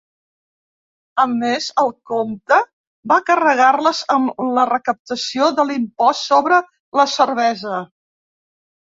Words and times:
A 1.23 1.25
més 1.33 1.65
el 1.81 1.91
comte 2.11 2.57
va 3.11 3.17
carregar-les 3.27 3.99
amb 4.15 4.41
la 4.55 4.63
recaptació 4.71 5.51
de 5.61 5.67
l'impost 5.73 6.25
sobre 6.31 6.59
la 7.01 7.07
cervesa. 7.13 7.83